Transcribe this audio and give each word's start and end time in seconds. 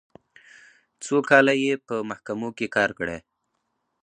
څو 1.03 1.15
کاله 1.29 1.53
یې 1.63 1.73
په 1.87 1.95
محکمو 2.09 2.49
کې 2.57 2.67
کار 2.75 2.89
کړی. 2.99 3.17